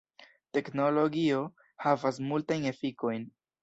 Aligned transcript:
Teknologio 0.57 1.43
havas 1.87 2.21
multajn 2.33 2.71
efikojn. 2.75 3.35